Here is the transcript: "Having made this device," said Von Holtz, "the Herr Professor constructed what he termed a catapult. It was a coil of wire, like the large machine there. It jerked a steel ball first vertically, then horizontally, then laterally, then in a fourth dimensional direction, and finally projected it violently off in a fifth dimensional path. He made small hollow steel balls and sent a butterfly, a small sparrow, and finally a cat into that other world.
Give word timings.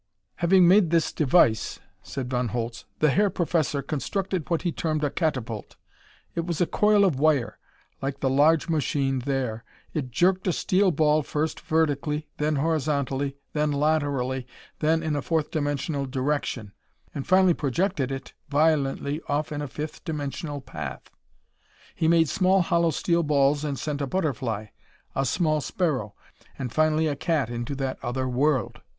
"Having 0.37 0.67
made 0.67 0.89
this 0.89 1.11
device," 1.13 1.79
said 2.01 2.27
Von 2.27 2.47
Holtz, 2.47 2.85
"the 2.97 3.11
Herr 3.11 3.29
Professor 3.29 3.83
constructed 3.83 4.49
what 4.49 4.63
he 4.63 4.71
termed 4.71 5.03
a 5.03 5.11
catapult. 5.11 5.75
It 6.33 6.43
was 6.47 6.59
a 6.59 6.65
coil 6.65 7.05
of 7.05 7.19
wire, 7.19 7.59
like 8.01 8.19
the 8.19 8.27
large 8.31 8.67
machine 8.67 9.19
there. 9.19 9.63
It 9.93 10.09
jerked 10.09 10.47
a 10.47 10.53
steel 10.53 10.89
ball 10.89 11.21
first 11.21 11.59
vertically, 11.59 12.27
then 12.37 12.55
horizontally, 12.55 13.37
then 13.53 13.71
laterally, 13.71 14.47
then 14.79 15.03
in 15.03 15.15
a 15.15 15.21
fourth 15.21 15.51
dimensional 15.51 16.07
direction, 16.07 16.71
and 17.13 17.27
finally 17.27 17.53
projected 17.53 18.11
it 18.11 18.33
violently 18.49 19.21
off 19.29 19.51
in 19.51 19.61
a 19.61 19.67
fifth 19.67 20.03
dimensional 20.03 20.61
path. 20.61 21.11
He 21.93 22.07
made 22.07 22.27
small 22.27 22.63
hollow 22.63 22.89
steel 22.89 23.21
balls 23.21 23.63
and 23.63 23.77
sent 23.77 24.01
a 24.01 24.07
butterfly, 24.07 24.65
a 25.15 25.27
small 25.27 25.61
sparrow, 25.61 26.15
and 26.57 26.73
finally 26.73 27.05
a 27.05 27.15
cat 27.15 27.51
into 27.51 27.75
that 27.75 27.99
other 28.03 28.27
world. 28.27 28.81